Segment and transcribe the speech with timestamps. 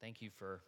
[0.00, 0.60] Thank you for,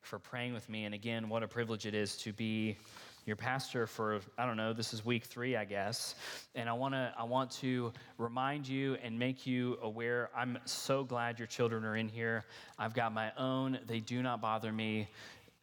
[0.00, 0.86] for praying with me.
[0.86, 2.78] And again, what a privilege it is to be
[3.26, 6.14] your pastor for, I don't know, this is week three, I guess.
[6.54, 10.30] And I, wanna, I want to remind you and make you aware.
[10.34, 12.46] I'm so glad your children are in here.
[12.78, 15.08] I've got my own, they do not bother me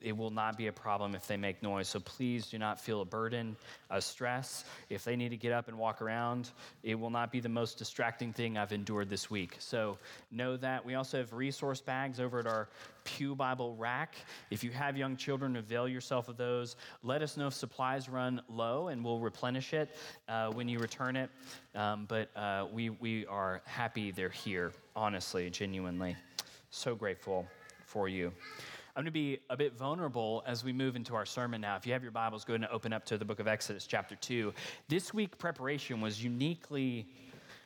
[0.02, 1.88] it will not be a problem if they make noise.
[1.88, 3.56] So please do not feel a burden,
[3.90, 4.64] a stress.
[4.90, 6.52] If they need to get up and walk around,
[6.84, 9.56] it will not be the most distracting thing I've endured this week.
[9.60, 9.98] So
[10.32, 10.86] know that.
[10.86, 12.70] We also have resource bags over at our
[13.04, 14.16] Pew Bible rack.
[14.52, 16.76] If you have young children, avail yourself of those.
[17.04, 19.96] Let us know if supplies run low and we'll replenish it
[20.28, 21.30] uh, when you return it.
[21.76, 26.16] Um, but uh, we, we are happy they're here, honestly, genuinely.
[26.72, 27.48] So grateful
[27.86, 28.32] for you.
[29.00, 31.78] I'm going to be a bit vulnerable as we move into our sermon now.
[31.78, 33.88] If you have your Bibles, go ahead and open up to the book of Exodus,
[33.88, 34.54] chapter 2.
[34.90, 37.08] This week, preparation was uniquely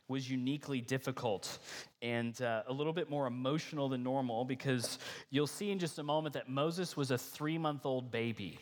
[0.07, 1.57] was uniquely difficult
[2.03, 4.99] and uh, a little bit more emotional than normal because
[5.31, 8.59] you'll see in just a moment that Moses was a three month old baby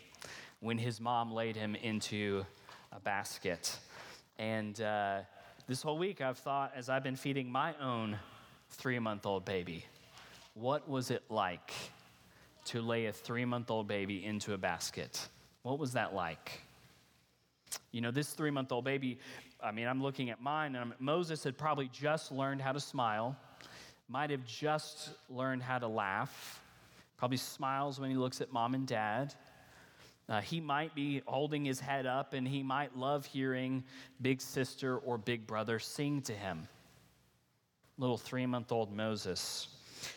[0.61, 2.45] when his mom laid him into
[2.93, 3.77] a basket.
[4.39, 5.23] And uh,
[5.67, 8.17] this whole week, I've thought, as I've been feeding my own
[8.69, 9.83] three month old baby,
[10.53, 11.73] what was it like
[12.65, 15.27] to lay a three month old baby into a basket.
[15.63, 16.61] What was that like?
[17.91, 19.19] You know, this three month old baby,
[19.63, 23.35] I mean, I'm looking at mine, and Moses had probably just learned how to smile,
[24.09, 26.61] might have just learned how to laugh,
[27.17, 29.33] probably smiles when he looks at mom and dad.
[30.29, 33.83] Uh, he might be holding his head up and he might love hearing
[34.21, 36.67] big sister or big brother sing to him.
[37.97, 39.67] Little three month old Moses.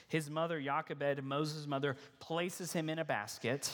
[0.08, 3.70] His mother, Jochebed, Moses' mother, places him in a basket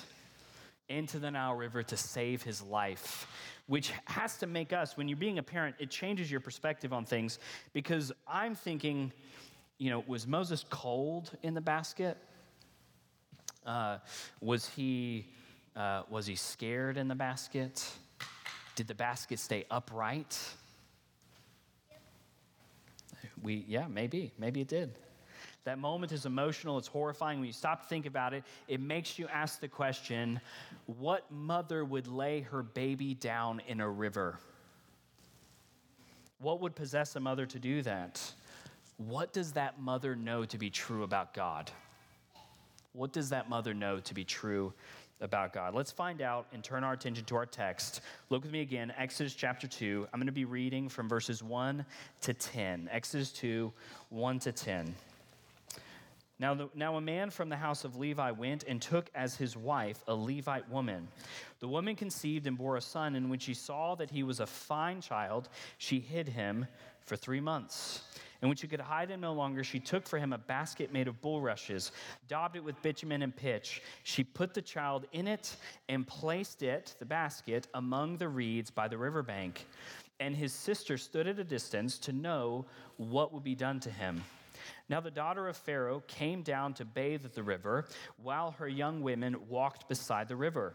[0.91, 3.27] into the Nile River to save his life,
[3.66, 7.05] which has to make us, when you're being a parent, it changes your perspective on
[7.05, 7.38] things
[7.72, 9.12] because I'm thinking,
[9.78, 12.19] you know, was Moses cold in the basket?
[13.64, 13.98] Uh,
[14.41, 15.27] was he
[15.77, 17.88] uh, was he scared in the basket?
[18.75, 20.38] Did the basket stay upright?
[23.43, 24.93] We yeah maybe maybe it did.
[25.65, 27.38] That moment is emotional, it's horrifying.
[27.38, 30.41] When you stop to think about it, it makes you ask the question
[30.87, 34.38] what mother would lay her baby down in a river?
[36.38, 38.32] What would possess a mother to do that?
[38.97, 41.70] What does that mother know to be true about God?
[42.93, 44.72] What does that mother know to be true
[45.20, 45.75] about God?
[45.75, 48.00] Let's find out and turn our attention to our text.
[48.31, 50.09] Look with me again, Exodus chapter 2.
[50.12, 51.84] I'm going to be reading from verses 1
[52.22, 52.88] to 10.
[52.91, 53.70] Exodus 2,
[54.09, 54.94] 1 to 10.
[56.41, 59.59] Now, the, now a man from the house of Levi went and took as his
[59.59, 61.06] wife a Levite woman.
[61.59, 64.47] The woman conceived and bore a son, and when she saw that he was a
[64.47, 66.67] fine child, she hid him
[67.03, 68.05] for three months.
[68.41, 71.09] And when she could hide him no longer, she took for him a basket made
[71.09, 71.93] of bulrushes,
[72.27, 73.83] daubed it with bitumen and pitch.
[74.03, 75.55] She put the child in it
[75.91, 79.67] and placed it, the basket, among the reeds by the riverbank.
[80.21, 82.65] And his sister stood at a distance to know
[82.97, 84.23] what would be done to him.
[84.88, 87.87] Now the daughter of Pharaoh came down to bathe at the river,
[88.22, 90.75] while her young women walked beside the river.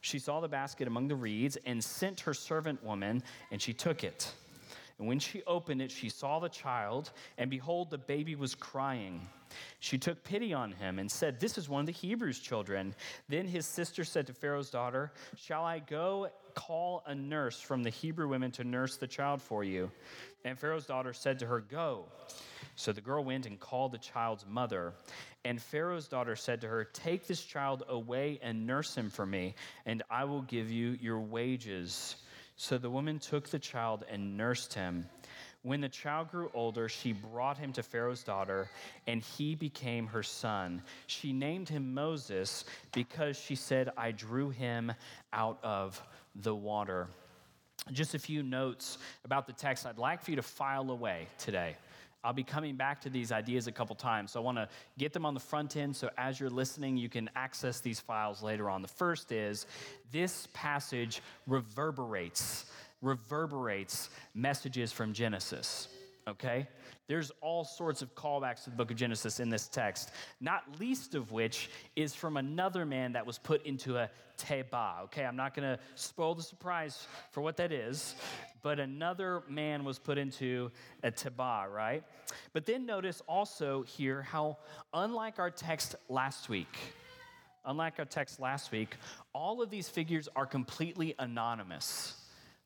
[0.00, 4.04] She saw the basket among the reeds and sent her servant woman, and she took
[4.04, 4.32] it.
[4.98, 9.26] And when she opened it, she saw the child, and behold, the baby was crying.
[9.80, 12.94] She took pity on him and said, This is one of the Hebrews' children.
[13.28, 17.90] Then his sister said to Pharaoh's daughter, Shall I go call a nurse from the
[17.90, 19.90] Hebrew women to nurse the child for you?
[20.44, 22.06] And Pharaoh's daughter said to her, Go.
[22.76, 24.94] So the girl went and called the child's mother.
[25.44, 29.54] And Pharaoh's daughter said to her, Take this child away and nurse him for me,
[29.86, 32.16] and I will give you your wages.
[32.56, 35.06] So the woman took the child and nursed him.
[35.62, 38.68] When the child grew older, she brought him to Pharaoh's daughter,
[39.06, 40.82] and he became her son.
[41.06, 44.92] She named him Moses because she said, I drew him
[45.32, 46.00] out of
[46.34, 47.08] the water.
[47.92, 51.76] Just a few notes about the text I'd like for you to file away today.
[52.24, 54.32] I'll be coming back to these ideas a couple times.
[54.32, 54.68] So I want to
[54.98, 58.42] get them on the front end so as you're listening, you can access these files
[58.42, 58.82] later on.
[58.82, 59.66] The first is
[60.10, 62.64] this passage reverberates,
[63.02, 65.88] reverberates messages from Genesis
[66.26, 66.66] okay?
[67.06, 70.10] There's all sorts of callbacks to the book of Genesis in this text,
[70.40, 75.24] not least of which is from another man that was put into a teba, okay?
[75.24, 78.14] I'm not gonna spoil the surprise for what that is,
[78.64, 80.72] but another man was put into
[81.02, 82.02] a teba, right?
[82.54, 84.56] But then notice also here how,
[84.94, 86.74] unlike our text last week,
[87.66, 88.96] unlike our text last week,
[89.34, 92.16] all of these figures are completely anonymous.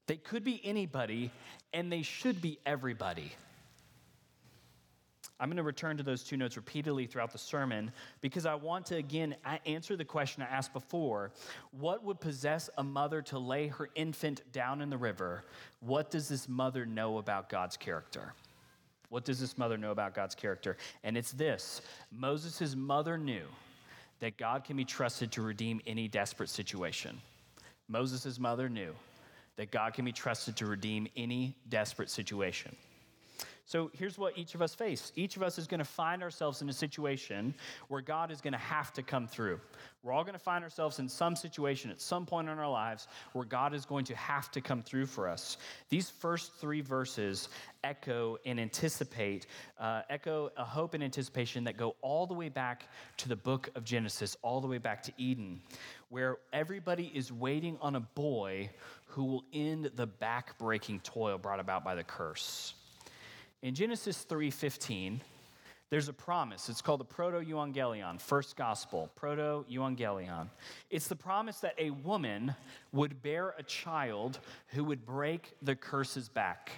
[0.06, 1.32] They could be anybody,
[1.74, 3.32] and they should be everybody.
[5.40, 8.86] I'm going to return to those two notes repeatedly throughout the sermon because I want
[8.86, 9.36] to again
[9.66, 11.30] answer the question I asked before.
[11.70, 15.44] What would possess a mother to lay her infant down in the river?
[15.80, 18.34] What does this mother know about God's character?
[19.10, 20.76] What does this mother know about God's character?
[21.04, 21.80] And it's this
[22.10, 23.44] Moses' mother knew
[24.20, 27.20] that God can be trusted to redeem any desperate situation.
[27.86, 28.92] Moses' mother knew
[29.56, 32.76] that God can be trusted to redeem any desperate situation.
[33.68, 35.12] So here's what each of us face.
[35.14, 37.54] Each of us is going to find ourselves in a situation
[37.88, 39.60] where God is going to have to come through.
[40.02, 43.08] We're all going to find ourselves in some situation at some point in our lives
[43.34, 45.58] where God is going to have to come through for us.
[45.90, 47.50] These first three verses
[47.84, 49.46] echo and anticipate,
[49.78, 52.88] uh, echo a hope and anticipation that go all the way back
[53.18, 55.60] to the book of Genesis, all the way back to Eden,
[56.08, 58.70] where everybody is waiting on a boy
[59.08, 62.72] who will end the back-breaking toil brought about by the curse.
[63.60, 65.20] In Genesis 3:15,
[65.90, 66.68] there's a promise.
[66.68, 70.48] It's called the proto-evangelion, first gospel, proto-evangelion.
[70.90, 72.54] It's the promise that a woman
[72.92, 74.38] would bear a child
[74.68, 76.70] who would break the curse's back.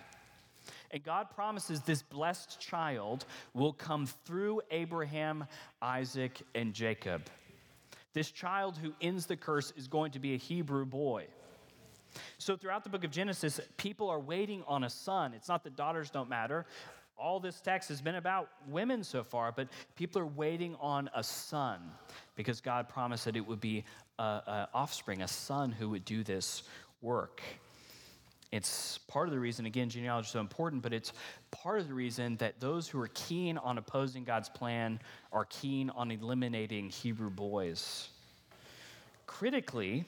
[0.91, 5.47] And God promises this blessed child will come through Abraham,
[5.83, 7.29] Isaac, and Jacob.
[8.15, 11.27] This child who ends the curse is going to be a Hebrew boy.
[12.39, 15.35] So, throughout the book of Genesis, people are waiting on a son.
[15.35, 16.67] It's not that daughters don't matter.
[17.17, 21.23] All this text has been about women so far, but people are waiting on a
[21.23, 21.81] son
[22.35, 23.85] because God promised that it would be
[24.19, 26.63] an offspring, a son who would do this
[27.03, 27.43] work.
[28.53, 31.13] It's part of the reason, again, genealogy is so important, but it's
[31.53, 34.99] part of the reason that those who are keen on opposing God's plan
[35.33, 38.09] are keen on eliminating Hebrew boys.
[39.27, 40.05] Critically,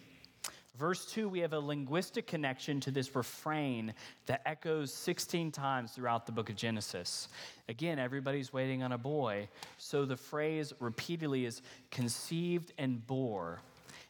[0.78, 3.92] Verse 2, we have a linguistic connection to this refrain
[4.24, 7.28] that echoes 16 times throughout the book of Genesis.
[7.68, 9.48] Again, everybody's waiting on a boy.
[9.76, 11.60] So the phrase repeatedly is
[11.90, 13.60] conceived and bore.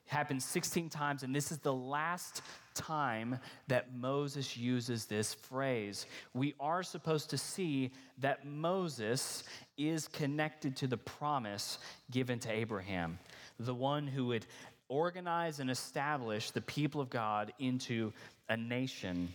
[0.07, 2.43] It happens 16 times, and this is the last
[2.75, 6.07] time that Moses uses this phrase.
[6.33, 9.43] We are supposed to see that Moses
[9.77, 11.79] is connected to the promise
[12.11, 13.19] given to Abraham,
[13.59, 14.47] the one who would
[14.93, 18.13] organize and establish the people of God into
[18.51, 19.33] a nation.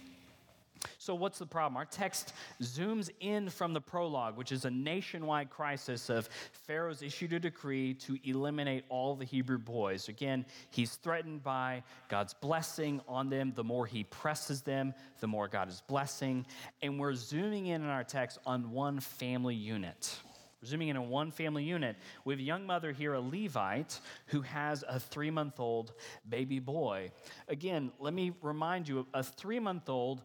[0.99, 1.75] So, what's the problem?
[1.75, 6.29] Our text zooms in from the prologue, which is a nationwide crisis of
[6.67, 10.07] Pharaoh's issued a decree to eliminate all the Hebrew boys.
[10.07, 13.51] Again, he's threatened by God's blessing on them.
[13.55, 16.45] The more he presses them, the more God is blessing.
[16.83, 20.19] And we're zooming in in our text on one family unit.
[20.65, 21.95] Zooming in on one family unit,
[22.25, 25.93] we have a young mother here, a Levite, who has a three month old
[26.27, 27.11] baby boy.
[27.47, 30.23] Again, let me remind you a three month old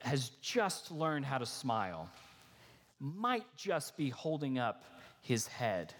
[0.00, 2.08] has just learned how to smile,
[3.00, 4.84] might just be holding up
[5.20, 5.94] his head,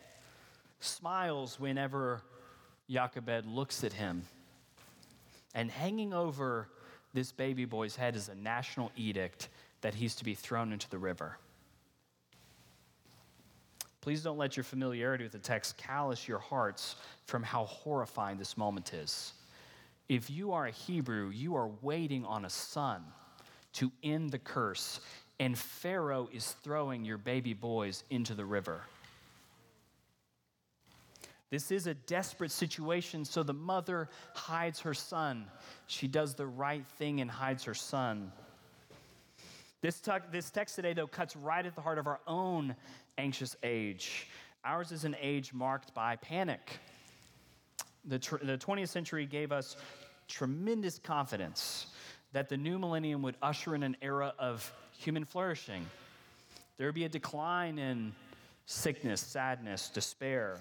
[0.81, 2.23] smiles whenever
[2.89, 4.23] Jochebed looks at him.
[5.55, 6.69] And hanging over
[7.15, 9.49] this baby boy's head is a national edict
[9.83, 11.37] that he's to be thrown into the river.
[14.03, 18.59] Please don't let your familiarity with the text callous your hearts from how horrifying this
[18.59, 19.33] moment is.
[20.09, 23.05] If you are a Hebrew, you are waiting on a son
[23.75, 25.01] to end the curse,
[25.39, 28.83] and Pharaoh is throwing your baby boys into the river.
[31.51, 35.47] This is a desperate situation, so the mother hides her son.
[35.87, 38.33] She does the right thing and hides her son.
[39.83, 42.77] This, text today, though, cuts right at the heart of our own
[43.19, 44.29] anxious age.
[44.65, 46.79] Ours is an age marked by panic.
[48.05, 49.77] The, tr- the 20th century gave us
[50.29, 51.87] tremendous confidence
[52.33, 55.87] that the new millennium would usher in an era of human flourishing.
[56.79, 58.13] There would be a decline in
[58.67, 60.59] sickness, sadness, despair.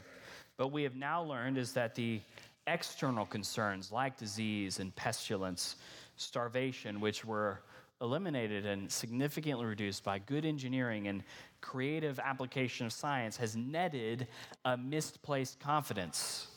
[0.57, 2.21] But we have now learned is that the
[2.67, 5.77] external concerns like disease and pestilence,
[6.17, 7.61] starvation, which were
[8.01, 11.23] eliminated and significantly reduced by good engineering and
[11.61, 14.27] creative application of science has netted
[14.65, 16.47] a misplaced confidence.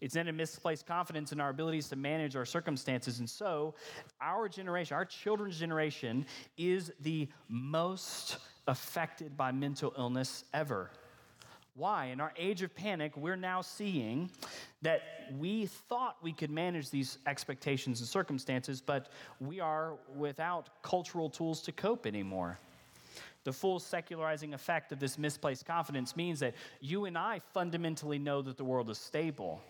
[0.00, 3.20] It's netted misplaced confidence in our abilities to manage our circumstances.
[3.20, 3.74] And so,
[4.20, 10.90] our generation, our children's generation, is the most affected by mental illness ever.
[11.74, 12.06] Why?
[12.06, 14.30] In our age of panic, we're now seeing
[14.82, 15.02] that
[15.38, 19.08] we thought we could manage these expectations and circumstances, but
[19.40, 22.58] we are without cultural tools to cope anymore.
[23.44, 28.42] The full secularizing effect of this misplaced confidence means that you and I fundamentally know
[28.42, 29.62] that the world is stable,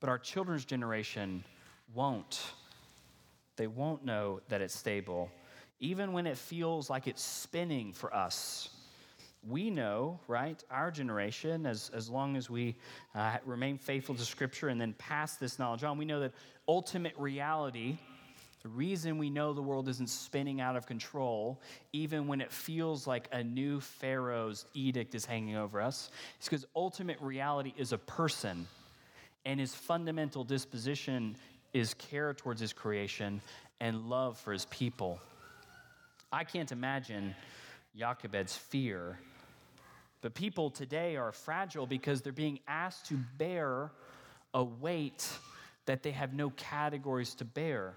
[0.00, 1.44] but our children's generation
[1.94, 2.52] won't.
[3.56, 5.30] They won't know that it's stable,
[5.80, 8.70] even when it feels like it's spinning for us
[9.48, 12.76] we know, right, our generation, as, as long as we
[13.14, 16.32] uh, remain faithful to Scripture and then pass this knowledge on, we know that
[16.66, 17.96] ultimate reality,
[18.62, 21.60] the reason we know the world isn't spinning out of control,
[21.92, 26.10] even when it feels like a new Pharaoh's edict is hanging over us,
[26.40, 28.66] is because ultimate reality is a person,
[29.44, 31.36] and his fundamental disposition
[31.72, 33.40] is care towards his creation
[33.80, 35.20] and love for his people.
[36.32, 37.34] I can't imagine
[37.96, 39.18] Jochebed's fear.
[40.26, 43.92] But people today are fragile because they're being asked to bear
[44.54, 45.24] a weight
[45.84, 47.94] that they have no categories to bear.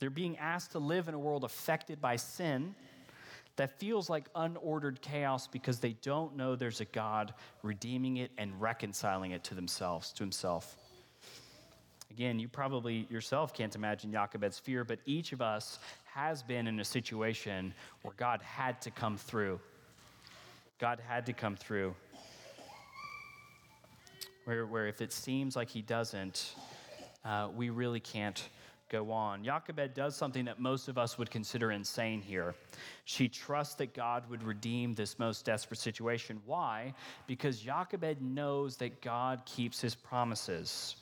[0.00, 2.74] They're being asked to live in a world affected by sin
[3.54, 7.32] that feels like unordered chaos because they don't know there's a God
[7.62, 10.74] redeeming it and reconciling it to themselves, to himself.
[12.10, 16.80] Again, you probably yourself can't imagine Jochebed's fear, but each of us has been in
[16.80, 17.72] a situation
[18.02, 19.60] where God had to come through.
[20.80, 21.94] God had to come through.
[24.46, 26.54] Where, where if it seems like He doesn't,
[27.22, 28.48] uh, we really can't
[28.88, 29.44] go on.
[29.44, 32.54] Jochebed does something that most of us would consider insane here.
[33.04, 36.40] She trusts that God would redeem this most desperate situation.
[36.46, 36.94] Why?
[37.26, 40.96] Because Jochebed knows that God keeps his promises.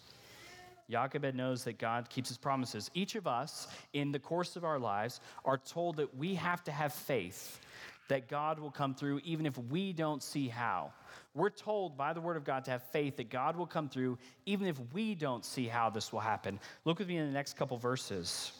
[0.91, 2.91] Jochebed knows that God keeps his promises.
[2.95, 6.73] Each of us, in the course of our lives, are told that we have to
[6.73, 7.61] have faith
[8.09, 10.93] that God will come through even if we don't see how.
[11.35, 14.19] We're told by the word of God to have faith that God will come through
[14.47, 16.59] even if we don't see how this will happen.
[16.85, 18.53] Look with me in the next couple verses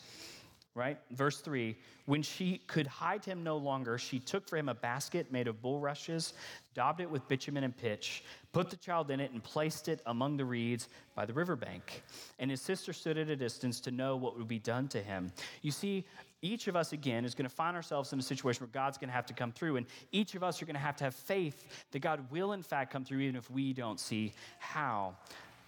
[0.79, 0.97] right?
[1.11, 1.77] Verse 3
[2.07, 5.61] When she could hide him no longer, she took for him a basket made of
[5.61, 6.35] bulrushes,
[6.73, 10.37] daubed it with bitumen and pitch, put the child in it, and placed it among
[10.37, 12.05] the reeds by the riverbank.
[12.39, 15.33] And his sister stood at a distance to know what would be done to him.
[15.63, 16.07] You see,
[16.41, 19.09] each of us, again, is going to find ourselves in a situation where God's going
[19.09, 19.77] to have to come through.
[19.77, 22.63] And each of us are going to have to have faith that God will, in
[22.63, 25.17] fact, come through, even if we don't see how.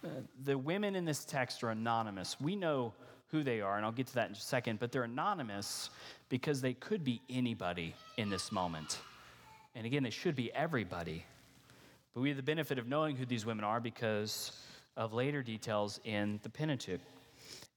[0.03, 0.07] Uh,
[0.45, 2.39] the women in this text are anonymous.
[2.39, 2.93] We know
[3.31, 5.89] who they are, and I'll get to that in a second, but they're anonymous
[6.29, 8.99] because they could be anybody in this moment.
[9.75, 11.25] And again, they should be everybody.
[12.13, 14.51] But we have the benefit of knowing who these women are because
[14.97, 16.99] of later details in the Pentateuch.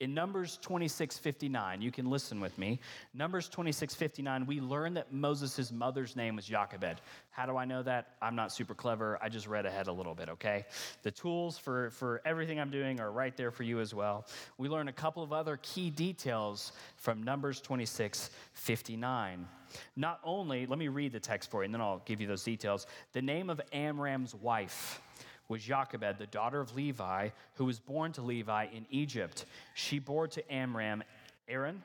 [0.01, 2.81] In Numbers 26 59, you can listen with me.
[3.15, 7.01] Numbers 26 59, we learn that Moses' mother's name was Jochebed.
[7.31, 8.17] How do I know that?
[8.21, 9.21] I'm not super clever.
[9.23, 10.67] I just read ahead a little bit, okay?
[11.05, 14.27] The tools for, for everything I'm doing are right there for you as well.
[14.59, 19.47] We learn a couple of other key details from Numbers 26 59.
[19.95, 22.43] Not only, let me read the text for you and then I'll give you those
[22.43, 22.89] details.
[23.13, 25.01] The name of Amram's wife
[25.49, 29.45] was Jochebed, the daughter of Levi, who was born to Levi in Egypt.
[29.75, 31.03] She bore to Amram
[31.49, 31.83] Aaron,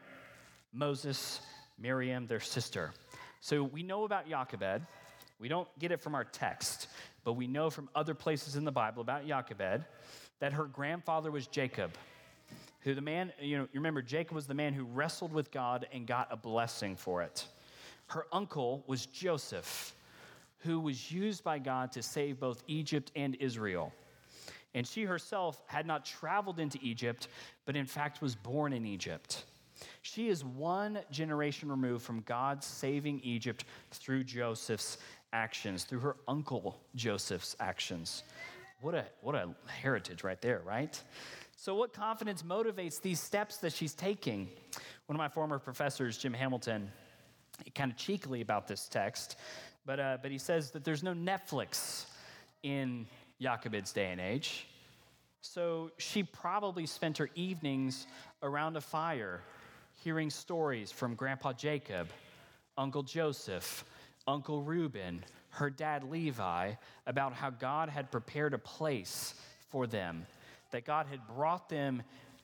[0.72, 1.42] Moses,
[1.78, 2.94] Miriam, their sister.
[3.42, 4.82] So we know about Jochebed.
[5.40, 6.88] We don't get it from our text,
[7.24, 9.86] but we know from other places in the Bible about Jochebed
[10.40, 11.92] that her grandfather was Jacob,
[12.82, 15.88] who the man, you know, you remember Jacob was the man who wrestled with God
[15.94, 17.46] and got a blessing for it.
[18.08, 19.94] Her uncle was Joseph,
[20.60, 23.94] who was used by God to save both Egypt and Israel.
[24.74, 27.28] And she herself had not traveled into Egypt,
[27.66, 29.46] but in fact was born in Egypt.
[30.02, 34.98] She is one generation removed from God saving Egypt through Joseph's
[35.34, 38.24] actions, through her uncle Joseph's actions.
[38.82, 41.02] What a, what a heritage right there, right?
[41.56, 44.48] So, what confidence motivates these steps that she's taking?
[45.08, 46.90] One of my former professors, Jim Hamilton,
[47.76, 49.38] kind of cheekily about this text,
[49.90, 52.06] but, uh, but he says that there's no Netflix
[52.62, 53.08] in
[53.42, 54.68] Jochebed's day and age.
[55.42, 58.06] So she probably spent her evenings
[58.44, 59.42] around a fire
[59.96, 62.08] hearing stories from Grandpa Jacob,
[62.78, 63.84] Uncle Joseph,
[64.28, 66.74] Uncle Reuben, her dad Levi,
[67.08, 69.34] about how God had prepared a place
[69.72, 70.28] for them,
[70.70, 72.04] that God had brought them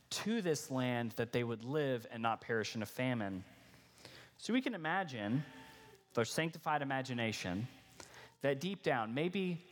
[0.09, 3.43] to this land that they would live and not perish in a famine.
[4.39, 5.43] So we can imagine
[6.15, 7.67] their sanctified imagination,
[8.41, 9.63] that deep down, maybe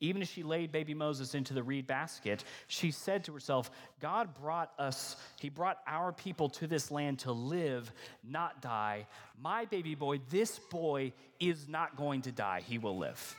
[0.00, 4.34] even as she laid baby Moses into the reed basket, she said to herself, God
[4.40, 7.92] brought us, He brought our people to this land to live,
[8.24, 9.06] not die.
[9.40, 13.36] My baby boy, this boy is not going to die, he will live.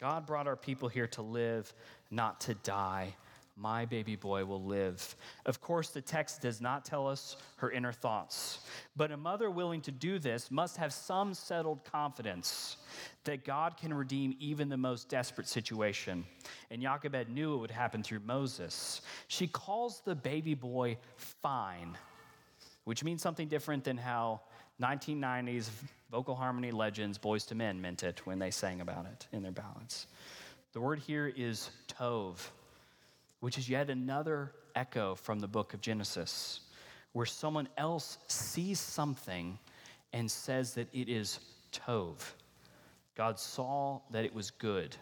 [0.00, 1.72] God brought our people here to live,
[2.10, 3.14] not to die
[3.56, 5.14] my baby boy will live.
[5.46, 8.58] Of course, the text does not tell us her inner thoughts,
[8.96, 12.78] but a mother willing to do this must have some settled confidence
[13.24, 16.24] that God can redeem even the most desperate situation.
[16.70, 19.02] And Jochebed knew it would happen through Moses.
[19.28, 21.96] She calls the baby boy fine,
[22.84, 24.40] which means something different than how
[24.82, 25.70] 1990s
[26.10, 29.52] vocal harmony legends, Boyz II Men, meant it when they sang about it in their
[29.52, 30.06] ballads.
[30.72, 32.38] The word here is tov,
[33.44, 36.60] which is yet another echo from the book of Genesis,
[37.12, 39.58] where someone else sees something
[40.14, 42.14] and says that it is tov.
[43.14, 44.96] God saw that it was good.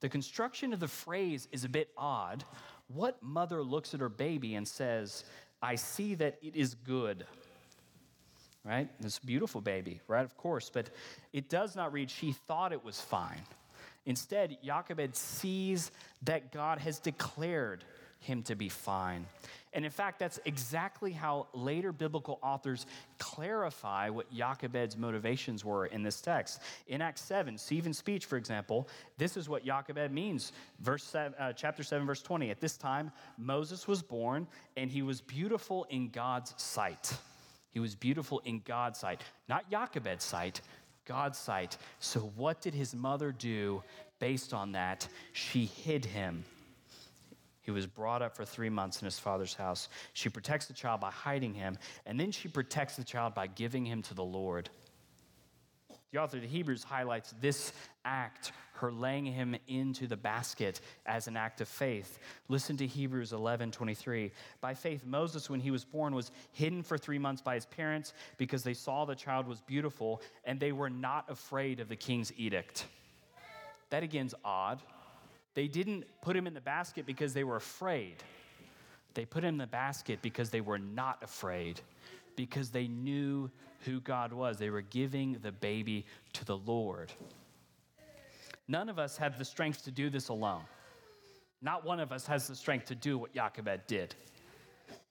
[0.00, 2.44] The construction of the phrase is a bit odd.
[2.88, 5.24] What mother looks at her baby and says,
[5.62, 7.24] I see that it is good?
[8.66, 8.90] Right?
[9.00, 10.26] This beautiful baby, right?
[10.26, 10.90] Of course, but
[11.32, 13.40] it does not read, she thought it was fine.
[14.06, 15.90] Instead, Jochebed sees
[16.22, 17.84] that God has declared
[18.20, 19.26] him to be fine.
[19.72, 22.86] And in fact, that's exactly how later biblical authors
[23.18, 26.60] clarify what Jochebed's motivations were in this text.
[26.88, 30.52] In Acts 7, Stephen's speech, for example, this is what Jochebed means.
[30.80, 32.50] Verse seven, uh, chapter 7, verse 20.
[32.50, 37.16] At this time, Moses was born, and he was beautiful in God's sight.
[37.70, 40.60] He was beautiful in God's sight, not Jochebed's sight,
[41.10, 41.76] God's sight.
[41.98, 43.82] So, what did his mother do
[44.18, 45.08] based on that?
[45.32, 46.44] She hid him
[47.70, 49.88] he was brought up for three months in his father's house.
[50.12, 53.84] She protects the child by hiding him, and then she protects the child by giving
[53.84, 54.70] him to the Lord.
[56.12, 57.72] The author of the Hebrews highlights this
[58.04, 62.18] act, her laying him into the basket, as an act of faith.
[62.48, 64.32] Listen to Hebrews 11 23.
[64.60, 68.12] By faith, Moses, when he was born, was hidden for three months by his parents
[68.38, 72.32] because they saw the child was beautiful and they were not afraid of the king's
[72.36, 72.86] edict.
[73.90, 74.80] That again's odd.
[75.54, 78.16] They didn't put him in the basket because they were afraid.
[79.14, 81.80] They put him in the basket because they were not afraid,
[82.36, 84.58] because they knew who God was.
[84.58, 87.12] They were giving the baby to the Lord.
[88.68, 90.62] None of us have the strength to do this alone.
[91.62, 94.14] Not one of us has the strength to do what Jochebed did.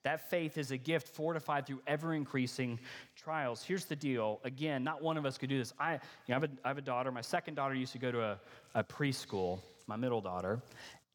[0.03, 2.79] That faith is a gift fortified through ever increasing
[3.15, 3.63] trials.
[3.63, 4.39] Here's the deal.
[4.43, 5.73] Again, not one of us could do this.
[5.79, 7.11] I, you know, I, have, a, I have a daughter.
[7.11, 8.39] My second daughter used to go to a,
[8.75, 9.59] a preschool
[9.89, 10.61] my middle daughter.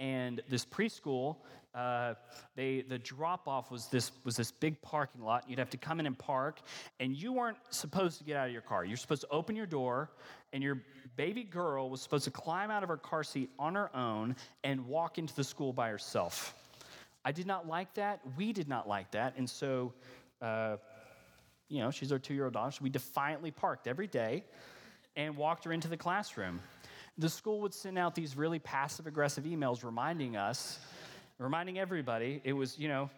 [0.00, 1.36] And this preschool,
[1.74, 2.14] uh,
[2.56, 5.48] they, the drop off was this, was this big parking lot.
[5.48, 6.60] You'd have to come in and park,
[6.98, 8.84] and you weren't supposed to get out of your car.
[8.84, 10.10] You're supposed to open your door,
[10.52, 10.82] and your
[11.16, 14.86] baby girl was supposed to climb out of her car seat on her own and
[14.88, 16.54] walk into the school by herself.
[17.24, 18.20] I did not like that.
[18.36, 19.34] We did not like that.
[19.36, 19.92] And so,
[20.42, 20.76] uh,
[21.68, 22.72] you know, she's our two year old daughter.
[22.72, 24.44] So we defiantly parked every day
[25.16, 26.60] and walked her into the classroom
[27.18, 30.78] the school would send out these really passive aggressive emails reminding us,
[31.38, 33.08] reminding everybody, it was, you know,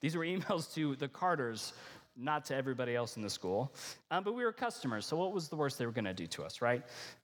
[0.00, 1.72] these were emails to the Carters,
[2.18, 3.72] not to everybody else in the school.
[4.10, 6.26] Um, but we were customers, so what was the worst they were going to do
[6.28, 6.82] to us, right?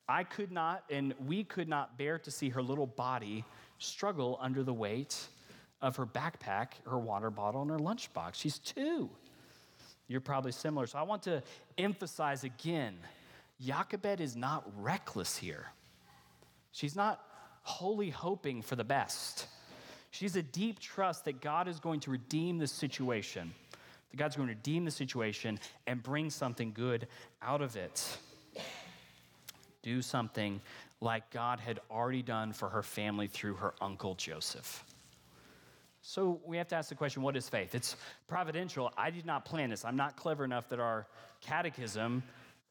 [0.09, 3.45] I could not, and we could not bear to see her little body
[3.79, 5.19] struggle under the weight
[5.83, 8.35] of her backpack, her water bottle, and her lunchbox.
[8.35, 9.11] She's two.
[10.09, 10.87] You're probably similar.
[10.87, 11.43] So I want to
[11.77, 12.97] emphasize again
[13.61, 15.67] Jochebed is not reckless here.
[16.73, 17.21] She's not
[17.63, 19.47] wholly hoping for the best.
[20.11, 23.55] She's a deep trust that God is going to redeem the situation,
[24.11, 27.07] that God's going to redeem the situation and bring something good
[27.41, 28.05] out of it.
[29.83, 30.61] Do something
[31.01, 34.85] like God had already done for her family through her uncle Joseph.
[36.03, 37.75] So we have to ask the question what is faith?
[37.75, 38.93] It's providential.
[38.97, 39.85] I did not plan this.
[39.85, 41.07] I'm not clever enough that our
[41.41, 42.23] catechism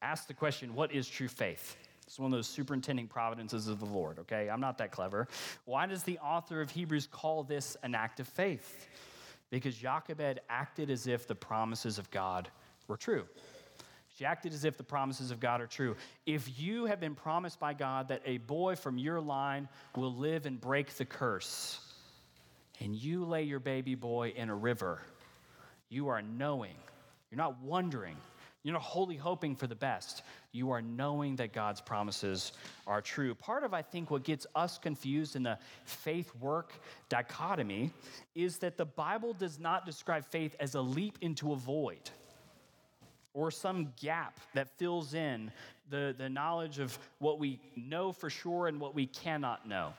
[0.02, 1.76] asks the question what is true faith?
[2.06, 4.50] It's one of those superintending providences of the Lord, okay?
[4.50, 5.28] I'm not that clever.
[5.64, 8.86] Why does the author of Hebrews call this an act of faith?
[9.48, 12.50] Because Jochebed acted as if the promises of God
[12.86, 13.24] were true.
[14.18, 15.96] She acted as if the promises of God are true.
[16.26, 20.44] If you have been promised by God that a boy from your line will live
[20.44, 21.80] and break the curse,
[22.82, 25.00] and you lay your baby boy in a river,
[25.88, 26.74] you are knowing,
[27.30, 28.16] you're not wondering,
[28.64, 30.22] you're not wholly hoping for the best.
[30.52, 32.52] You are knowing that God's promises
[32.86, 33.34] are true.
[33.34, 36.72] Part of, I think, what gets us confused in the faith work
[37.08, 37.90] dichotomy
[38.34, 42.10] is that the Bible does not describe faith as a leap into a void
[43.34, 45.50] or some gap that fills in
[45.90, 49.92] the, the knowledge of what we know for sure and what we cannot know.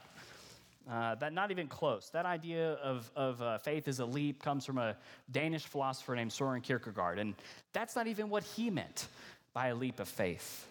[0.90, 2.10] Uh, that not even close.
[2.10, 4.98] That idea of, of uh, faith as a leap comes from a
[5.32, 7.36] Danish philosopher named Soren Kierkegaard, and
[7.72, 9.08] that's not even what he meant
[9.54, 10.68] by a leap of faith.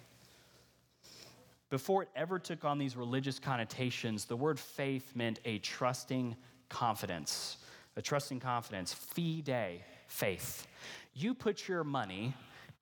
[1.71, 6.37] Before it ever took on these religious connotations, the word faith meant a trusting
[6.69, 7.57] confidence.
[7.97, 10.67] A trusting confidence, fide, faith.
[11.15, 12.35] You put your money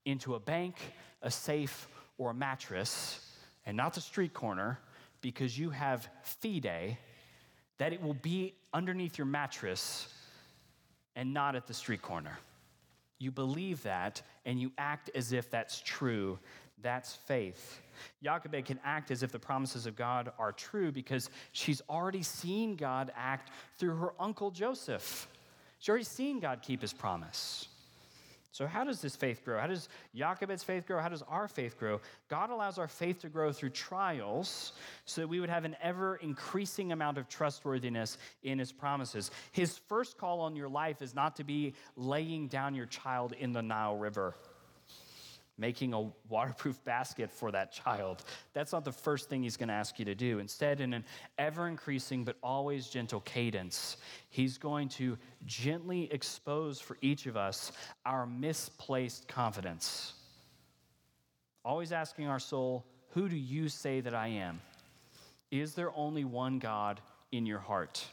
[0.05, 0.77] into a bank,
[1.23, 1.87] a safe,
[2.19, 3.35] or a mattress,
[3.66, 4.81] and not the street corner,
[5.21, 6.97] because you have fide
[7.81, 10.07] that it will be underneath your mattress
[11.16, 12.38] and not at the street corner.
[13.19, 16.38] you believe that and you act as if that's true.
[16.83, 17.81] That's faith.
[18.23, 22.77] Jochebed can act as if the promises of God are true because she's already seen
[22.77, 25.27] God act through her uncle Joseph.
[25.79, 27.66] She's already seen God keep his promise.
[28.53, 29.61] So, how does this faith grow?
[29.61, 31.01] How does Jochebed's faith grow?
[31.01, 32.01] How does our faith grow?
[32.29, 34.73] God allows our faith to grow through trials
[35.05, 39.31] so that we would have an ever increasing amount of trustworthiness in his promises.
[39.53, 43.53] His first call on your life is not to be laying down your child in
[43.53, 44.35] the Nile River
[45.61, 48.25] making a waterproof basket for that child.
[48.55, 50.38] That's not the first thing he's going to ask you to do.
[50.38, 51.05] Instead, in an
[51.38, 53.99] ever increasing but always gentle cadence,
[54.31, 57.73] he's going to gently expose for each of us
[58.07, 60.14] our misplaced confidence.
[61.64, 64.61] Always asking our soul, Who do you say that I am?
[65.51, 67.01] Is there only one God
[67.33, 68.05] in your heart?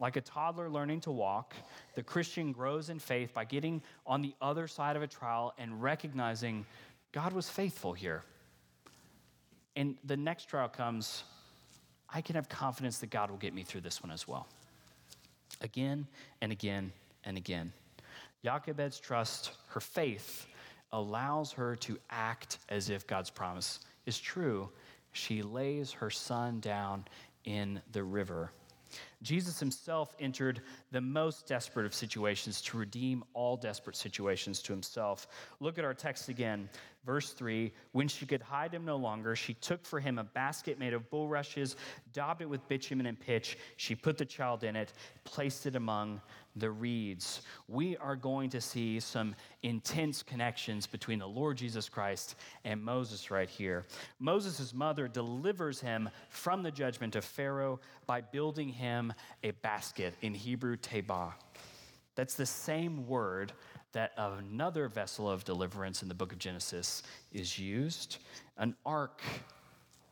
[0.00, 1.54] Like a toddler learning to walk,
[1.94, 5.82] the Christian grows in faith by getting on the other side of a trial and
[5.82, 6.66] recognizing
[7.12, 8.22] God was faithful here.
[9.76, 11.24] And the next trial comes,
[12.08, 14.46] I can have confidence that God will get me through this one as well.
[15.60, 16.06] Again
[16.40, 16.92] and again
[17.24, 17.72] and again.
[18.44, 20.46] Jochebed's trust, her faith,
[20.92, 24.68] allows her to act as if God's promise is true.
[25.12, 27.04] She lays her son down
[27.44, 28.52] in the river.
[29.24, 30.60] Jesus himself entered
[30.92, 35.26] the most desperate of situations to redeem all desperate situations to himself.
[35.58, 36.68] Look at our text again.
[37.04, 40.78] Verse 3 When she could hide him no longer, she took for him a basket
[40.78, 41.76] made of bulrushes,
[42.12, 43.58] daubed it with bitumen and pitch.
[43.76, 44.92] She put the child in it,
[45.24, 46.20] placed it among
[46.56, 47.42] the reeds.
[47.68, 53.30] We are going to see some intense connections between the Lord Jesus Christ and Moses
[53.30, 53.84] right here.
[54.20, 60.34] Moses' mother delivers him from the judgment of Pharaoh by building him a basket, in
[60.34, 61.32] Hebrew, tebah.
[62.14, 63.52] That's the same word
[63.92, 68.18] that another vessel of deliverance in the book of Genesis is used
[68.58, 69.20] an ark,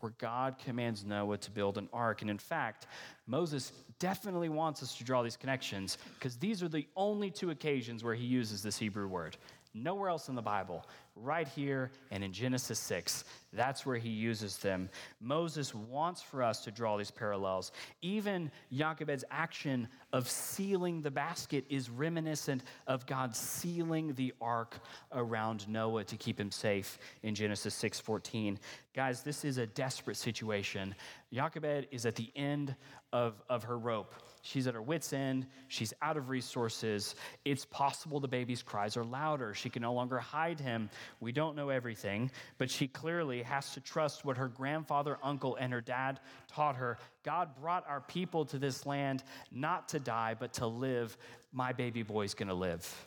[0.01, 2.23] where God commands Noah to build an ark.
[2.23, 2.87] And in fact,
[3.27, 8.03] Moses definitely wants us to draw these connections because these are the only two occasions
[8.03, 9.37] where he uses this Hebrew word.
[9.75, 14.59] Nowhere else in the Bible, right here and in Genesis 6, that's where he uses
[14.59, 14.91] them.
[15.21, 17.73] Moses wants for us to draw these parallels.
[18.03, 24.79] Even Jochebed's action of sealing the basket is reminiscent of God sealing the ark
[25.13, 28.59] around Noah to keep him safe in Genesis 6:14.
[28.95, 30.95] Guys, this is a desperate situation.
[31.33, 32.77] Jochebed is at the end
[33.11, 34.15] of, of her rope.
[34.43, 35.47] She's at her wits' end.
[35.69, 37.15] She's out of resources.
[37.47, 39.55] It's possible the baby's cries are louder.
[39.55, 40.91] She can no longer hide him.
[41.21, 45.73] We don't know everything, but she clearly has to trust what her grandfather, uncle, and
[45.73, 46.99] her dad taught her.
[47.23, 51.17] God brought our people to this land not to die, but to live.
[51.51, 53.07] My baby boy's gonna live.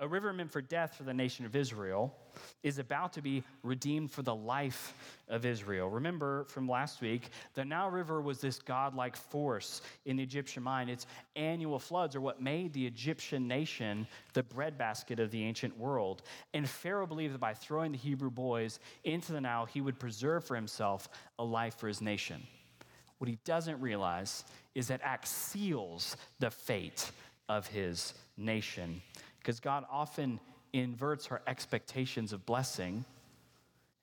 [0.00, 2.14] A river meant for death for the nation of Israel
[2.62, 4.94] is about to be redeemed for the life
[5.28, 5.90] of Israel.
[5.90, 10.88] Remember from last week, the Nile River was this godlike force in the Egyptian mind.
[10.88, 16.22] Its annual floods are what made the Egyptian nation the breadbasket of the ancient world.
[16.54, 20.44] And Pharaoh believed that by throwing the Hebrew boys into the Nile, he would preserve
[20.44, 21.08] for himself
[21.40, 22.46] a life for his nation.
[23.18, 24.44] What he doesn't realize
[24.76, 27.10] is that Acts seals the fate
[27.48, 29.02] of his nation
[29.38, 30.40] because God often
[30.72, 33.04] inverts our expectations of blessing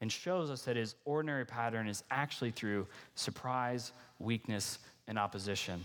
[0.02, 5.84] and shows us that his ordinary pattern is actually through surprise, weakness, and opposition.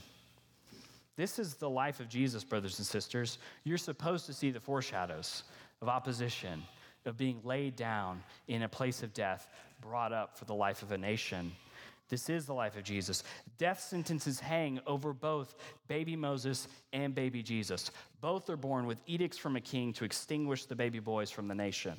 [1.17, 3.39] This is the life of Jesus, brothers and sisters.
[3.65, 5.45] You're supposed to see the foreshadows
[5.83, 6.63] of opposition,
[7.05, 9.49] of being laid down in a place of death,
[9.81, 11.53] brought up for the life of a nation.
[12.11, 13.23] This is the life of Jesus.
[13.57, 15.55] Death sentences hang over both
[15.87, 17.93] baby Moses and baby Jesus.
[18.21, 21.55] Both are born with edicts from a king to extinguish the baby boys from the
[21.55, 21.97] nation.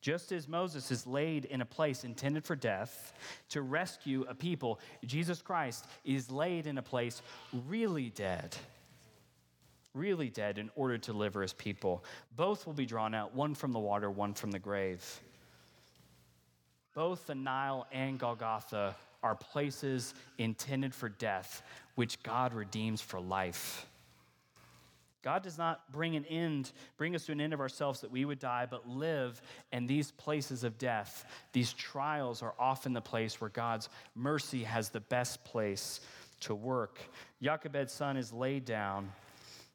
[0.00, 3.12] Just as Moses is laid in a place intended for death
[3.48, 7.20] to rescue a people, Jesus Christ is laid in a place
[7.66, 8.56] really dead.
[9.94, 12.04] Really dead in order to deliver his people.
[12.36, 15.04] Both will be drawn out, one from the water, one from the grave.
[16.94, 21.62] Both the Nile and Golgotha are places intended for death,
[21.94, 23.86] which God redeems for life.
[25.22, 28.24] God does not bring an end, bring us to an end of ourselves that we
[28.24, 31.26] would die, but live in these places of death.
[31.52, 36.00] These trials are often the place where God's mercy has the best place
[36.40, 37.00] to work.
[37.42, 39.10] Jochebed's son is laid down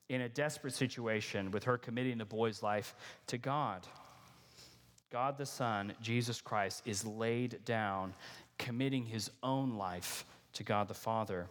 [0.09, 2.95] in a desperate situation with her committing the boy's life
[3.27, 3.85] to God.
[5.11, 8.15] God the Son, Jesus Christ, is laid down
[8.57, 11.47] committing his own life to God the Father.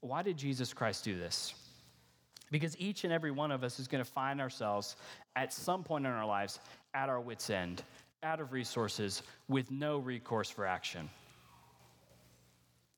[0.00, 1.54] Why did Jesus Christ do this?
[2.50, 4.96] Because each and every one of us is going to find ourselves
[5.34, 6.60] at some point in our lives
[6.92, 7.82] at our wits' end,
[8.22, 11.08] out of resources, with no recourse for action.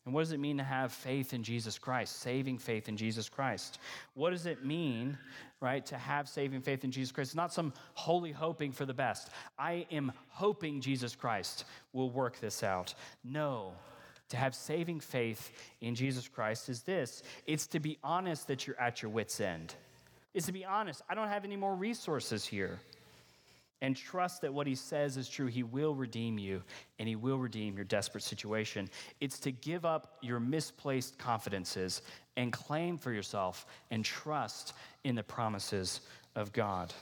[0.07, 3.29] And what does it mean to have faith in Jesus Christ, saving faith in Jesus
[3.29, 3.81] Christ?
[4.15, 5.19] What does it mean,
[5.61, 7.31] right, to have saving faith in Jesus Christ?
[7.31, 9.31] It's not some holy hoping for the best.
[9.59, 12.95] I am hoping Jesus Christ will work this out.
[13.25, 13.73] No.
[14.29, 18.81] To have saving faith in Jesus Christ is this it's to be honest that you're
[18.81, 19.75] at your wits' end.
[20.35, 22.79] It's to be honest, I don't have any more resources here
[23.83, 25.47] and trust that what he says is true.
[25.47, 26.63] He will redeem you
[26.99, 28.89] and he will redeem your desperate situation.
[29.21, 32.03] It's to give up your misplaced confidences
[32.37, 34.73] and claim for yourself and trust
[35.05, 36.01] in the promises
[36.35, 36.93] of God.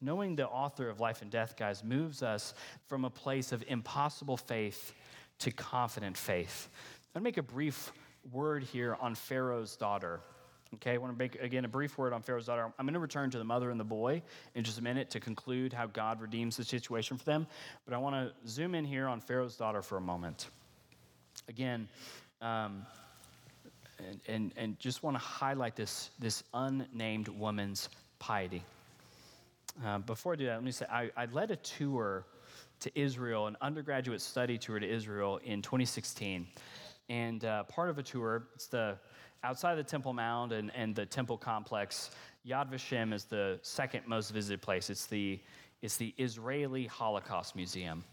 [0.00, 2.54] Knowing the author of life and death, guys, moves us
[2.86, 4.94] from a place of impossible faith
[5.40, 6.68] to confident faith.
[7.14, 7.92] I'm to make a brief
[8.32, 10.20] word here on Pharaoh's daughter.
[10.76, 12.72] Okay, I want to make, again, a brief word on Pharaoh's daughter.
[12.78, 14.22] I'm going to return to the mother and the boy
[14.54, 17.48] in just a minute to conclude how God redeems the situation for them.
[17.84, 20.46] But I want to zoom in here on Pharaoh's daughter for a moment.
[21.48, 21.88] Again,
[22.40, 22.86] um,
[23.98, 27.88] and, and, and just want to highlight this, this unnamed woman's
[28.20, 28.62] piety.
[29.84, 32.24] Uh, before I do that, let me say I, I led a tour
[32.80, 36.46] to Israel, an undergraduate study tour to Israel in 2016.
[37.08, 38.96] And uh, part of a tour, it's the
[39.42, 42.10] outside the Temple Mount and, and the temple complex,
[42.46, 44.90] Yad Vashem is the second most visited place.
[44.90, 45.40] It's the,
[45.82, 48.04] it's the Israeli Holocaust Museum.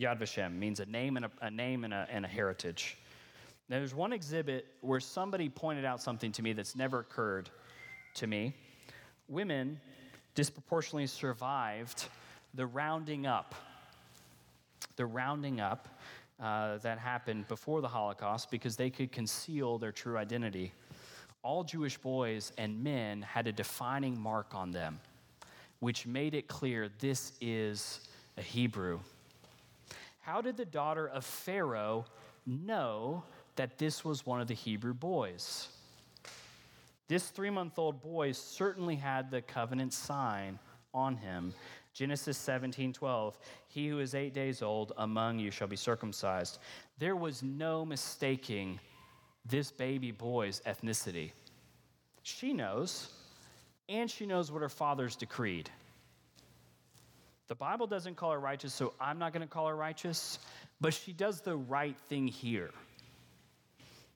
[0.00, 2.96] Yad Vashem means a name and a, a name and a, and a heritage.
[3.68, 7.48] Now, there's one exhibit where somebody pointed out something to me that's never occurred
[8.14, 8.54] to me.
[9.28, 9.80] Women
[10.34, 12.06] disproportionately survived
[12.52, 13.54] the rounding up.
[14.96, 15.88] The rounding up
[16.40, 20.72] uh, that happened before the Holocaust because they could conceal their true identity.
[21.42, 24.98] All Jewish boys and men had a defining mark on them,
[25.80, 28.00] which made it clear this is
[28.36, 29.00] a Hebrew.
[30.20, 32.06] How did the daughter of Pharaoh
[32.46, 33.24] know
[33.56, 35.68] that this was one of the Hebrew boys?
[37.06, 40.58] This three month old boy certainly had the covenant sign
[40.94, 41.52] on him
[41.94, 43.38] Genesis 17, 12.
[43.68, 46.58] He who is eight days old among you shall be circumcised.
[46.98, 48.80] There was no mistaking
[49.46, 51.30] this baby boy's ethnicity.
[52.22, 53.08] She knows,
[53.88, 55.70] and she knows what her father's decreed.
[57.46, 60.38] The Bible doesn't call her righteous, so I'm not going to call her righteous,
[60.80, 62.70] but she does the right thing here.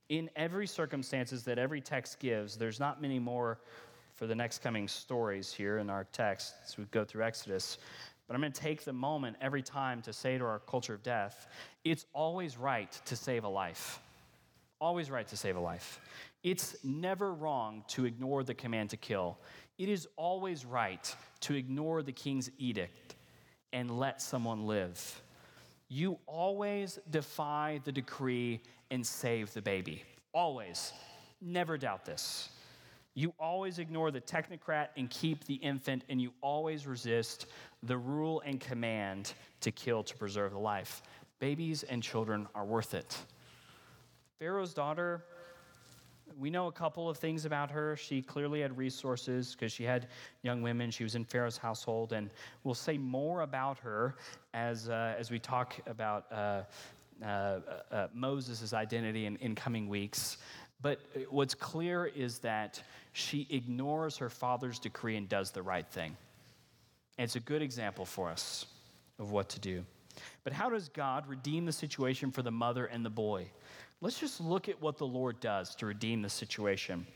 [0.09, 3.61] In every circumstances that every text gives, there's not many more
[4.19, 7.79] for the next coming stories here in our text as we go through Exodus.
[8.27, 11.05] But I'm going to take the moment every time to say to our culture of
[11.05, 11.47] death
[11.85, 14.01] it's always right to save a life.
[14.81, 16.01] Always right to save a life.
[16.43, 19.39] It's never wrong to ignore the command to kill.
[19.79, 23.15] It is always right to ignore the king's edict
[23.73, 25.23] and let someone live.
[25.89, 30.03] You always defy the decree and save the baby.
[30.33, 30.93] Always.
[31.41, 32.51] Never doubt this.
[33.19, 37.47] You always ignore the technocrat and keep the infant, and you always resist
[37.83, 41.03] the rule and command to kill to preserve the life.
[41.41, 43.19] Babies and children are worth it.
[44.39, 45.25] Pharaoh's daughter,
[46.39, 47.97] we know a couple of things about her.
[47.97, 50.07] She clearly had resources because she had
[50.43, 50.89] young women.
[50.89, 52.31] She was in Pharaoh's household, and
[52.63, 54.15] we'll say more about her
[54.55, 56.63] as, uh, as we talk about uh,
[57.21, 57.27] uh,
[57.91, 60.39] uh Moses' identity in, in coming weeks.
[60.81, 66.17] But what's clear is that she ignores her father's decree and does the right thing.
[67.19, 68.67] And it's a good example for us
[69.19, 69.85] of what to do.
[70.45, 73.51] But how does God redeem the situation for the mother and the boy?
[74.01, 77.07] Let's just look at what the Lord does to redeem the situation.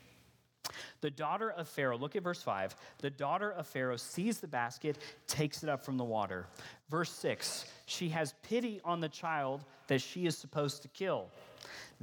[1.00, 2.74] The daughter of Pharaoh, look at verse 5.
[2.98, 6.46] The daughter of Pharaoh sees the basket, takes it up from the water.
[6.88, 11.28] Verse 6 She has pity on the child that she is supposed to kill.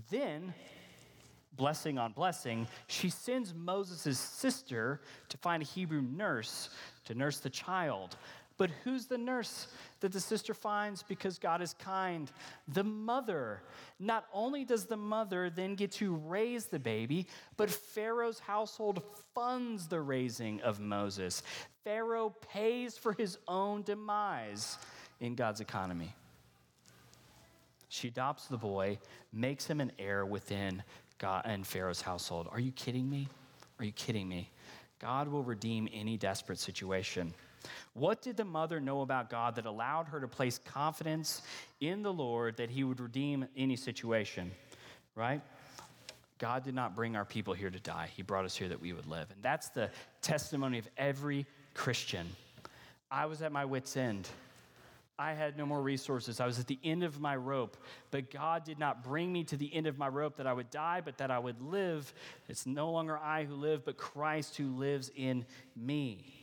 [0.10, 0.54] Then
[1.60, 6.70] blessing on blessing, she sends Moses' sister to find a Hebrew nurse
[7.06, 8.16] to nurse the child.
[8.58, 9.68] But who's the nurse
[10.00, 12.32] that the sister finds because God is kind?
[12.68, 13.62] The mother.
[14.00, 19.02] Not only does the mother then get to raise the baby, but Pharaoh's household
[19.34, 21.44] funds the raising of Moses.
[21.84, 24.78] Pharaoh pays for his own demise
[25.20, 26.14] in God's economy.
[27.88, 29.00] She adopts the boy,
[29.34, 30.84] makes him an heir within
[31.20, 32.48] God and Pharaoh's household.
[32.52, 33.28] Are you kidding me?
[33.78, 34.50] Are you kidding me?
[35.00, 37.34] God will redeem any desperate situation.
[37.94, 41.42] What did the mother know about God that allowed her to place confidence
[41.80, 44.52] in the Lord that he would redeem any situation?
[45.16, 45.42] Right?
[46.40, 48.94] God did not bring our people here to die, He brought us here that we
[48.94, 49.30] would live.
[49.32, 49.90] And that's the
[50.22, 52.28] testimony of every Christian.
[53.12, 54.30] I was at my wits' end.
[55.20, 56.40] I had no more resources.
[56.40, 57.76] I was at the end of my rope.
[58.10, 60.72] But God did not bring me to the end of my rope that I would
[60.72, 62.12] die, but that I would live.
[62.48, 66.34] It's no longer I who live, but Christ who lives in me.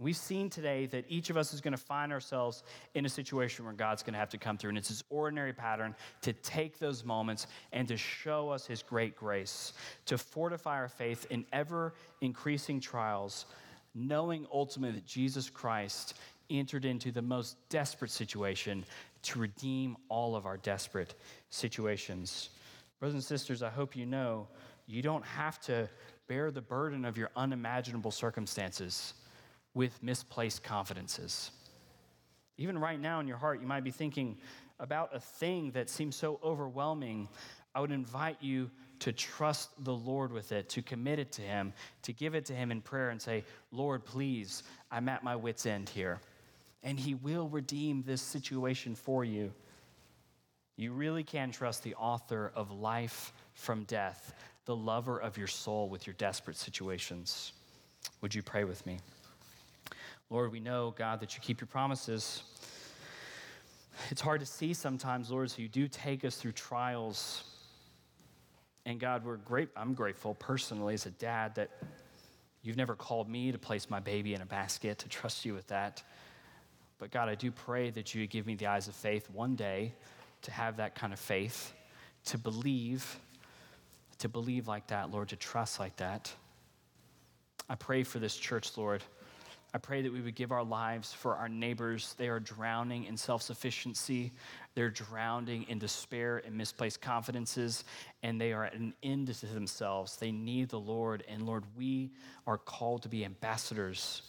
[0.00, 2.62] We've seen today that each of us is going to find ourselves
[2.94, 4.70] in a situation where God's going to have to come through.
[4.70, 9.16] And it's his ordinary pattern to take those moments and to show us his great
[9.16, 9.72] grace,
[10.06, 13.46] to fortify our faith in ever increasing trials,
[13.92, 16.14] knowing ultimately that Jesus Christ
[16.50, 18.84] entered into the most desperate situation
[19.22, 21.14] to redeem all of our desperate
[21.50, 22.50] situations.
[23.00, 24.48] Brothers and sisters, I hope you know
[24.86, 25.88] you don't have to
[26.28, 29.14] bear the burden of your unimaginable circumstances
[29.74, 31.50] with misplaced confidences.
[32.56, 34.36] Even right now in your heart, you might be thinking
[34.80, 37.28] about a thing that seems so overwhelming.
[37.74, 41.72] I would invite you to trust the Lord with it, to commit it to Him,
[42.02, 45.66] to give it to Him in prayer and say, Lord, please, I'm at my wits'
[45.66, 46.20] end here
[46.82, 49.52] and He will redeem this situation for you.
[50.76, 54.32] You really can trust the author of life from death,
[54.64, 57.52] the lover of your soul with your desperate situations.
[58.20, 59.00] Would you pray with me?
[60.30, 62.42] Lord, we know, God, that you keep your promises.
[64.10, 67.44] It's hard to see sometimes, Lord, so you do take us through trials.
[68.86, 69.70] And God, we're great.
[69.76, 71.70] I'm grateful personally as a dad that
[72.62, 75.66] you've never called me to place my baby in a basket, to trust you with
[75.68, 76.02] that.
[76.98, 79.54] But God, I do pray that you would give me the eyes of faith one
[79.54, 79.92] day
[80.42, 81.72] to have that kind of faith,
[82.26, 83.18] to believe,
[84.18, 86.32] to believe like that, Lord, to trust like that.
[87.68, 89.02] I pray for this church, Lord.
[89.74, 92.14] I pray that we would give our lives for our neighbors.
[92.16, 94.32] They are drowning in self sufficiency,
[94.74, 97.84] they're drowning in despair and misplaced confidences,
[98.22, 100.16] and they are at an end to themselves.
[100.16, 102.10] They need the Lord, and Lord, we
[102.46, 104.22] are called to be ambassadors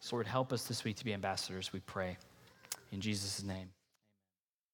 [0.00, 2.16] so, Lord, help us this week to be ambassadors, we pray.
[2.92, 3.68] In Jesus' name.